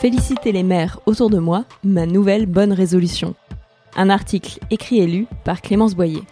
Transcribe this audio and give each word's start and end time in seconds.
Féliciter 0.00 0.52
les 0.52 0.62
mères 0.62 1.00
autour 1.06 1.28
de 1.28 1.40
moi, 1.40 1.64
ma 1.82 2.06
nouvelle 2.06 2.46
bonne 2.46 2.72
résolution. 2.72 3.34
Un 3.96 4.10
article 4.10 4.60
écrit 4.70 5.00
et 5.00 5.08
lu 5.08 5.26
par 5.42 5.60
Clémence 5.60 5.96
Boyer. 5.96 6.22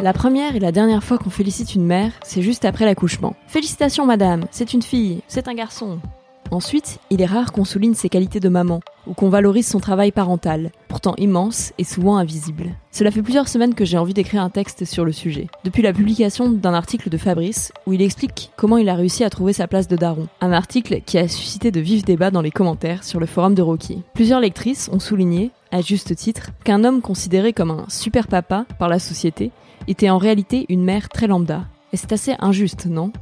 La 0.00 0.12
première 0.12 0.56
et 0.56 0.58
la 0.58 0.72
dernière 0.72 1.04
fois 1.04 1.16
qu'on 1.16 1.30
félicite 1.30 1.76
une 1.76 1.86
mère, 1.86 2.10
c'est 2.24 2.42
juste 2.42 2.64
après 2.64 2.86
l'accouchement. 2.86 3.36
Félicitations 3.46 4.04
madame, 4.04 4.46
c'est 4.50 4.74
une 4.74 4.82
fille, 4.82 5.20
c'est 5.28 5.46
un 5.46 5.54
garçon. 5.54 6.00
Ensuite, 6.50 6.98
il 7.10 7.22
est 7.22 7.26
rare 7.26 7.52
qu'on 7.52 7.64
souligne 7.64 7.94
ses 7.94 8.08
qualités 8.08 8.40
de 8.40 8.48
maman 8.48 8.80
ou 9.06 9.14
qu'on 9.14 9.28
valorise 9.28 9.66
son 9.66 9.80
travail 9.80 10.12
parental, 10.12 10.70
pourtant 10.88 11.14
immense 11.18 11.72
et 11.78 11.84
souvent 11.84 12.16
invisible. 12.16 12.74
Cela 12.92 13.10
fait 13.10 13.22
plusieurs 13.22 13.48
semaines 13.48 13.74
que 13.74 13.84
j'ai 13.84 13.98
envie 13.98 14.14
d'écrire 14.14 14.42
un 14.42 14.50
texte 14.50 14.84
sur 14.84 15.04
le 15.04 15.12
sujet, 15.12 15.48
depuis 15.64 15.82
la 15.82 15.92
publication 15.92 16.50
d'un 16.50 16.74
article 16.74 17.08
de 17.08 17.16
Fabrice 17.16 17.72
où 17.86 17.92
il 17.92 18.02
explique 18.02 18.50
comment 18.56 18.76
il 18.76 18.88
a 18.88 18.94
réussi 18.94 19.24
à 19.24 19.30
trouver 19.30 19.52
sa 19.52 19.68
place 19.68 19.88
de 19.88 19.96
daron. 19.96 20.28
Un 20.40 20.52
article 20.52 21.00
qui 21.06 21.18
a 21.18 21.28
suscité 21.28 21.70
de 21.70 21.80
vifs 21.80 22.04
débats 22.04 22.30
dans 22.30 22.42
les 22.42 22.50
commentaires 22.50 23.04
sur 23.04 23.20
le 23.20 23.26
forum 23.26 23.54
de 23.54 23.62
Rocky. 23.62 24.02
Plusieurs 24.14 24.40
lectrices 24.40 24.90
ont 24.92 25.00
souligné, 25.00 25.50
à 25.70 25.80
juste 25.80 26.14
titre, 26.16 26.50
qu'un 26.64 26.84
homme 26.84 27.00
considéré 27.00 27.52
comme 27.52 27.70
un 27.70 27.84
super 27.88 28.26
papa 28.26 28.66
par 28.78 28.88
la 28.88 28.98
société 28.98 29.50
était 29.88 30.10
en 30.10 30.18
réalité 30.18 30.66
une 30.68 30.84
mère 30.84 31.08
très 31.08 31.26
lambda. 31.26 31.64
Et 31.92 31.96
c'est 31.96 32.12
assez 32.12 32.34
injuste, 32.38 32.86
non? 32.86 33.12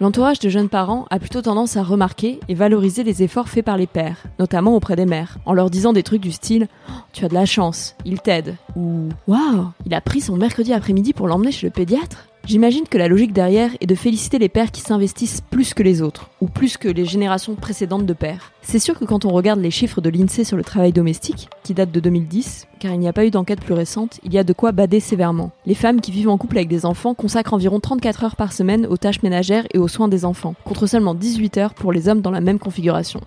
L'entourage 0.00 0.40
de 0.40 0.48
jeunes 0.48 0.68
parents 0.68 1.06
a 1.10 1.20
plutôt 1.20 1.40
tendance 1.40 1.76
à 1.76 1.82
remarquer 1.84 2.40
et 2.48 2.54
valoriser 2.54 3.04
les 3.04 3.22
efforts 3.22 3.48
faits 3.48 3.64
par 3.64 3.76
les 3.76 3.86
pères, 3.86 4.24
notamment 4.40 4.74
auprès 4.74 4.96
des 4.96 5.06
mères, 5.06 5.38
en 5.46 5.52
leur 5.52 5.70
disant 5.70 5.92
des 5.92 6.02
trucs 6.02 6.20
du 6.20 6.32
style 6.32 6.66
oh, 6.88 6.92
Tu 7.12 7.24
as 7.24 7.28
de 7.28 7.34
la 7.34 7.46
chance, 7.46 7.94
il 8.04 8.20
t'aide 8.20 8.56
ou 8.74 9.08
Waouh, 9.28 9.68
il 9.86 9.94
a 9.94 10.00
pris 10.00 10.20
son 10.20 10.36
mercredi 10.36 10.72
après-midi 10.72 11.12
pour 11.12 11.28
l'emmener 11.28 11.52
chez 11.52 11.68
le 11.68 11.72
pédiatre 11.72 12.26
J'imagine 12.46 12.86
que 12.86 12.98
la 12.98 13.08
logique 13.08 13.32
derrière 13.32 13.70
est 13.80 13.86
de 13.86 13.94
féliciter 13.94 14.38
les 14.38 14.50
pères 14.50 14.70
qui 14.70 14.82
s'investissent 14.82 15.40
plus 15.40 15.72
que 15.72 15.82
les 15.82 16.02
autres, 16.02 16.28
ou 16.42 16.46
plus 16.46 16.76
que 16.76 16.88
les 16.88 17.06
générations 17.06 17.54
précédentes 17.54 18.04
de 18.04 18.12
pères. 18.12 18.52
C'est 18.60 18.78
sûr 18.78 18.98
que 18.98 19.06
quand 19.06 19.24
on 19.24 19.30
regarde 19.30 19.60
les 19.60 19.70
chiffres 19.70 20.02
de 20.02 20.10
l'INSEE 20.10 20.44
sur 20.44 20.58
le 20.58 20.62
travail 20.62 20.92
domestique, 20.92 21.48
qui 21.62 21.72
datent 21.72 21.90
de 21.90 22.00
2010, 22.00 22.66
car 22.80 22.92
il 22.92 23.00
n'y 23.00 23.08
a 23.08 23.14
pas 23.14 23.24
eu 23.24 23.30
d'enquête 23.30 23.62
plus 23.62 23.72
récente, 23.72 24.20
il 24.24 24.34
y 24.34 24.38
a 24.38 24.44
de 24.44 24.52
quoi 24.52 24.72
bader 24.72 25.00
sévèrement. 25.00 25.52
Les 25.64 25.74
femmes 25.74 26.02
qui 26.02 26.10
vivent 26.10 26.28
en 26.28 26.36
couple 26.36 26.58
avec 26.58 26.68
des 26.68 26.84
enfants 26.84 27.14
consacrent 27.14 27.54
environ 27.54 27.80
34 27.80 28.24
heures 28.24 28.36
par 28.36 28.52
semaine 28.52 28.86
aux 28.86 28.98
tâches 28.98 29.22
ménagères 29.22 29.66
et 29.72 29.78
aux 29.78 29.88
soins 29.88 30.08
des 30.08 30.26
enfants, 30.26 30.54
contre 30.64 30.86
seulement 30.86 31.14
18 31.14 31.56
heures 31.56 31.74
pour 31.74 31.92
les 31.92 32.08
hommes 32.08 32.20
dans 32.20 32.30
la 32.30 32.42
même 32.42 32.58
configuration. 32.58 33.20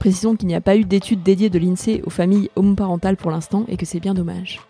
Précisons 0.00 0.34
qu'il 0.34 0.48
n'y 0.48 0.56
a 0.56 0.60
pas 0.60 0.76
eu 0.76 0.84
d'études 0.84 1.22
dédiées 1.22 1.50
de 1.50 1.60
l'INSEE 1.60 2.02
aux 2.04 2.10
familles 2.10 2.50
homoparentales 2.56 3.16
pour 3.16 3.30
l'instant 3.30 3.66
et 3.68 3.76
que 3.76 3.86
c'est 3.86 4.00
bien 4.00 4.14
dommage. 4.14 4.60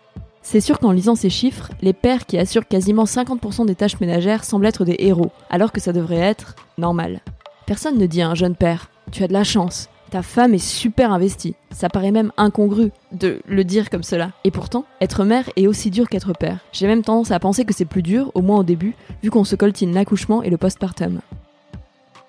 C'est 0.41 0.61
sûr 0.61 0.79
qu'en 0.79 0.91
lisant 0.91 1.15
ces 1.15 1.29
chiffres, 1.29 1.69
les 1.81 1.93
pères 1.93 2.25
qui 2.25 2.37
assurent 2.37 2.67
quasiment 2.67 3.03
50% 3.03 3.65
des 3.65 3.75
tâches 3.75 3.99
ménagères 3.99 4.43
semblent 4.43 4.65
être 4.65 4.85
des 4.85 4.95
héros, 4.99 5.31
alors 5.49 5.71
que 5.71 5.81
ça 5.81 5.93
devrait 5.93 6.15
être 6.15 6.55
normal. 6.77 7.21
Personne 7.65 7.97
ne 7.97 8.05
dit 8.07 8.21
à 8.21 8.29
un 8.29 8.35
jeune 8.35 8.55
père 8.55 8.89
Tu 9.11 9.23
as 9.23 9.27
de 9.27 9.33
la 9.33 9.43
chance, 9.43 9.89
ta 10.09 10.23
femme 10.23 10.55
est 10.55 10.57
super 10.57 11.11
investie. 11.11 11.55
Ça 11.69 11.87
paraît 11.87 12.11
même 12.11 12.31
incongru 12.35 12.91
de 13.11 13.41
le 13.47 13.63
dire 13.63 13.89
comme 13.91 14.01
cela. 14.01 14.31
Et 14.43 14.49
pourtant, 14.49 14.85
être 15.01 15.23
mère 15.23 15.49
est 15.55 15.67
aussi 15.67 15.91
dur 15.91 16.09
qu'être 16.09 16.33
père. 16.33 16.59
J'ai 16.71 16.87
même 16.87 17.03
tendance 17.03 17.31
à 17.31 17.39
penser 17.39 17.63
que 17.63 17.75
c'est 17.75 17.85
plus 17.85 18.01
dur, 18.01 18.31
au 18.33 18.41
moins 18.41 18.59
au 18.59 18.63
début, 18.63 18.95
vu 19.21 19.29
qu'on 19.29 19.43
se 19.43 19.55
coltine 19.55 19.93
l'accouchement 19.93 20.41
et 20.41 20.49
le 20.49 20.57
postpartum. 20.57 21.19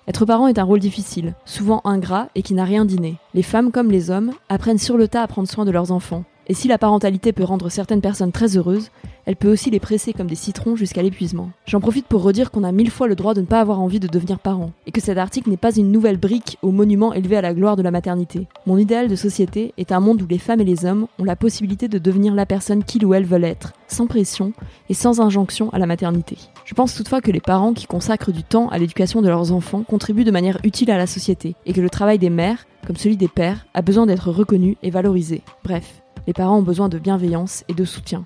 Être 0.07 0.25
parent 0.25 0.47
est 0.47 0.59
un 0.59 0.63
rôle 0.63 0.79
difficile, 0.79 1.33
souvent 1.45 1.81
ingrat 1.83 2.27
et 2.35 2.43
qui 2.43 2.53
n'a 2.53 2.65
rien 2.65 2.85
d'inné. 2.85 3.17
Les 3.33 3.43
femmes 3.43 3.71
comme 3.71 3.91
les 3.91 4.11
hommes 4.11 4.33
apprennent 4.49 4.77
sur 4.77 4.97
le 4.97 5.07
tas 5.07 5.23
à 5.23 5.27
prendre 5.27 5.49
soin 5.49 5.65
de 5.65 5.71
leurs 5.71 5.91
enfants. 5.91 6.23
Et 6.51 6.53
si 6.53 6.67
la 6.67 6.77
parentalité 6.77 7.31
peut 7.31 7.45
rendre 7.45 7.69
certaines 7.69 8.01
personnes 8.01 8.33
très 8.33 8.57
heureuses, 8.57 8.91
elle 9.25 9.37
peut 9.37 9.49
aussi 9.49 9.69
les 9.69 9.79
presser 9.79 10.11
comme 10.11 10.27
des 10.27 10.35
citrons 10.35 10.75
jusqu'à 10.75 11.01
l'épuisement. 11.01 11.49
J'en 11.65 11.79
profite 11.79 12.07
pour 12.07 12.23
redire 12.23 12.51
qu'on 12.51 12.65
a 12.65 12.73
mille 12.73 12.91
fois 12.91 13.07
le 13.07 13.15
droit 13.15 13.33
de 13.33 13.39
ne 13.39 13.45
pas 13.45 13.61
avoir 13.61 13.79
envie 13.79 14.01
de 14.01 14.07
devenir 14.09 14.37
parent, 14.37 14.73
et 14.85 14.91
que 14.91 14.99
cet 14.99 15.17
article 15.17 15.49
n'est 15.49 15.55
pas 15.55 15.73
une 15.73 15.93
nouvelle 15.93 16.17
brique 16.17 16.57
au 16.61 16.71
monument 16.71 17.13
élevé 17.13 17.37
à 17.37 17.41
la 17.41 17.53
gloire 17.53 17.77
de 17.77 17.81
la 17.81 17.91
maternité. 17.91 18.47
Mon 18.65 18.77
idéal 18.77 19.07
de 19.07 19.15
société 19.15 19.73
est 19.77 19.93
un 19.93 20.01
monde 20.01 20.21
où 20.23 20.27
les 20.27 20.39
femmes 20.39 20.59
et 20.59 20.65
les 20.65 20.83
hommes 20.83 21.07
ont 21.19 21.23
la 21.23 21.37
possibilité 21.37 21.87
de 21.87 21.99
devenir 21.99 22.35
la 22.35 22.45
personne 22.45 22.83
qu'ils 22.83 23.05
ou 23.05 23.13
elles 23.13 23.23
veulent 23.23 23.45
être, 23.45 23.71
sans 23.87 24.07
pression 24.07 24.51
et 24.89 24.93
sans 24.93 25.21
injonction 25.21 25.69
à 25.69 25.79
la 25.79 25.87
maternité. 25.87 26.37
Je 26.65 26.73
pense 26.73 26.93
toutefois 26.95 27.21
que 27.21 27.31
les 27.31 27.39
parents 27.39 27.71
qui 27.71 27.87
consacrent 27.87 28.33
du 28.33 28.43
temps 28.43 28.67
à 28.67 28.77
l'éducation 28.77 29.21
de 29.21 29.29
leurs 29.29 29.53
enfants 29.53 29.83
contribuent 29.83 30.25
de 30.25 30.31
manière 30.31 30.59
utile 30.65 30.91
à 30.91 30.97
la 30.97 31.07
société, 31.07 31.55
et 31.65 31.71
que 31.71 31.79
le 31.79 31.89
travail 31.89 32.19
des 32.19 32.29
mères, 32.29 32.65
comme 32.85 32.97
celui 32.97 33.15
des 33.15 33.29
pères, 33.29 33.67
a 33.73 33.81
besoin 33.81 34.05
d'être 34.05 34.31
reconnu 34.31 34.75
et 34.83 34.89
valorisé. 34.89 35.43
Bref, 35.63 36.00
les 36.27 36.33
parents 36.33 36.57
ont 36.57 36.63
besoin 36.63 36.89
de 36.89 36.99
bienveillance 36.99 37.63
et 37.67 37.73
de 37.73 37.85
soutien. 37.85 38.25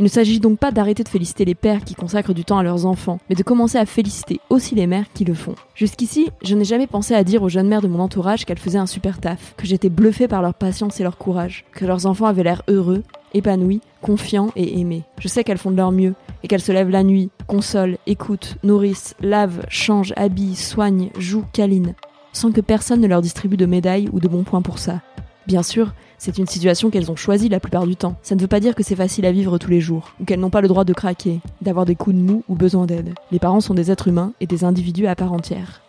Il 0.00 0.04
ne 0.04 0.08
s'agit 0.08 0.40
donc 0.40 0.58
pas 0.58 0.72
d'arrêter 0.72 1.04
de 1.04 1.08
féliciter 1.08 1.44
les 1.44 1.54
pères 1.54 1.84
qui 1.84 1.94
consacrent 1.94 2.34
du 2.34 2.44
temps 2.44 2.58
à 2.58 2.62
leurs 2.62 2.86
enfants, 2.86 3.18
mais 3.28 3.36
de 3.36 3.42
commencer 3.42 3.78
à 3.78 3.86
féliciter 3.86 4.40
aussi 4.50 4.74
les 4.74 4.86
mères 4.86 5.12
qui 5.12 5.24
le 5.24 5.34
font. 5.34 5.54
Jusqu'ici, 5.74 6.28
je 6.42 6.54
n'ai 6.54 6.64
jamais 6.64 6.86
pensé 6.86 7.14
à 7.14 7.22
dire 7.22 7.42
aux 7.42 7.48
jeunes 7.48 7.68
mères 7.68 7.82
de 7.82 7.88
mon 7.88 8.00
entourage 8.00 8.44
qu'elles 8.44 8.58
faisaient 8.58 8.78
un 8.78 8.86
super 8.86 9.20
taf, 9.20 9.54
que 9.56 9.66
j'étais 9.66 9.90
bluffée 9.90 10.28
par 10.28 10.42
leur 10.42 10.54
patience 10.54 10.98
et 10.98 11.04
leur 11.04 11.18
courage, 11.18 11.66
que 11.72 11.84
leurs 11.84 12.06
enfants 12.06 12.26
avaient 12.26 12.42
l'air 12.42 12.62
heureux, 12.68 13.04
épanouis, 13.34 13.80
confiants 14.00 14.50
et 14.56 14.80
aimés. 14.80 15.04
Je 15.20 15.28
sais 15.28 15.44
qu'elles 15.44 15.58
font 15.58 15.70
de 15.70 15.76
leur 15.76 15.92
mieux, 15.92 16.14
et 16.42 16.48
qu'elles 16.48 16.60
se 16.60 16.72
lèvent 16.72 16.90
la 16.90 17.04
nuit, 17.04 17.30
consolent, 17.46 17.98
écoutent, 18.06 18.56
nourrissent, 18.64 19.14
lavent, 19.20 19.64
changent, 19.68 20.14
habillent, 20.16 20.56
soignent, 20.56 21.10
jouent, 21.18 21.44
câlinent, 21.52 21.94
sans 22.32 22.50
que 22.50 22.60
personne 22.60 23.00
ne 23.00 23.06
leur 23.06 23.22
distribue 23.22 23.56
de 23.56 23.66
médailles 23.66 24.08
ou 24.12 24.20
de 24.20 24.28
bons 24.28 24.42
points 24.42 24.62
pour 24.62 24.78
ça. 24.78 25.00
Bien 25.46 25.62
sûr, 25.62 25.92
c'est 26.18 26.38
une 26.38 26.46
situation 26.46 26.90
qu'elles 26.90 27.10
ont 27.10 27.16
choisie 27.16 27.48
la 27.48 27.58
plupart 27.58 27.86
du 27.86 27.96
temps. 27.96 28.16
Ça 28.22 28.36
ne 28.36 28.40
veut 28.40 28.46
pas 28.46 28.60
dire 28.60 28.76
que 28.76 28.84
c'est 28.84 28.94
facile 28.94 29.26
à 29.26 29.32
vivre 29.32 29.58
tous 29.58 29.70
les 29.70 29.80
jours, 29.80 30.12
ou 30.20 30.24
qu'elles 30.24 30.38
n'ont 30.38 30.50
pas 30.50 30.60
le 30.60 30.68
droit 30.68 30.84
de 30.84 30.92
craquer, 30.92 31.40
d'avoir 31.60 31.84
des 31.84 31.96
coups 31.96 32.14
de 32.14 32.20
mou 32.20 32.44
ou 32.48 32.54
besoin 32.54 32.86
d'aide. 32.86 33.14
Les 33.32 33.40
parents 33.40 33.60
sont 33.60 33.74
des 33.74 33.90
êtres 33.90 34.08
humains 34.08 34.32
et 34.40 34.46
des 34.46 34.62
individus 34.64 35.08
à 35.08 35.16
part 35.16 35.32
entière. 35.32 35.82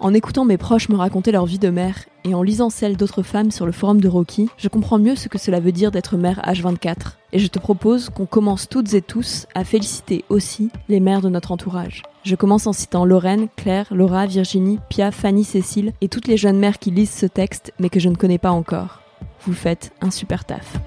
En 0.00 0.14
écoutant 0.14 0.44
mes 0.44 0.56
proches 0.56 0.88
me 0.88 0.96
raconter 0.96 1.30
leur 1.30 1.46
vie 1.46 1.60
de 1.60 1.70
mère 1.70 2.06
et 2.24 2.34
en 2.34 2.42
lisant 2.42 2.70
celle 2.70 2.96
d'autres 2.96 3.22
femmes 3.22 3.52
sur 3.52 3.66
le 3.66 3.72
forum 3.72 4.00
de 4.00 4.08
Rocky, 4.08 4.48
je 4.56 4.68
comprends 4.68 4.98
mieux 4.98 5.14
ce 5.14 5.28
que 5.28 5.38
cela 5.38 5.60
veut 5.60 5.70
dire 5.70 5.92
d'être 5.92 6.16
mère 6.16 6.40
H24. 6.44 7.18
Et 7.32 7.38
je 7.38 7.46
te 7.46 7.60
propose 7.60 8.08
qu'on 8.08 8.26
commence 8.26 8.68
toutes 8.68 8.94
et 8.94 9.02
tous 9.02 9.46
à 9.54 9.62
féliciter 9.62 10.24
aussi 10.28 10.70
les 10.88 10.98
mères 10.98 11.20
de 11.20 11.28
notre 11.28 11.52
entourage. 11.52 12.02
Je 12.24 12.36
commence 12.36 12.66
en 12.66 12.72
citant 12.72 13.04
Lorraine, 13.04 13.48
Claire, 13.56 13.86
Laura, 13.90 14.26
Virginie, 14.26 14.78
Pia, 14.88 15.10
Fanny, 15.10 15.44
Cécile 15.44 15.92
et 16.00 16.08
toutes 16.08 16.28
les 16.28 16.36
jeunes 16.36 16.58
mères 16.58 16.78
qui 16.78 16.90
lisent 16.90 17.10
ce 17.10 17.26
texte 17.26 17.72
mais 17.78 17.88
que 17.88 18.00
je 18.00 18.08
ne 18.08 18.16
connais 18.16 18.38
pas 18.38 18.50
encore 18.50 19.02
vous 19.46 19.52
faites 19.54 19.92
un 20.00 20.10
super 20.10 20.44
taf. 20.44 20.78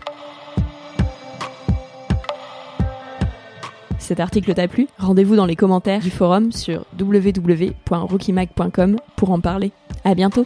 Cet 4.00 4.20
article 4.20 4.54
t'a 4.54 4.68
plu? 4.68 4.90
Rendez-vous 5.00 5.38
dans 5.38 5.46
les 5.46 5.56
commentaires 5.56 6.02
du 6.02 6.12
forum 6.12 6.52
sur 6.52 6.86
www.rookymag.com 7.00 8.98
pour 9.16 9.32
en 9.32 9.40
parler. 9.40 9.72
À 10.04 10.14
bientôt 10.14 10.46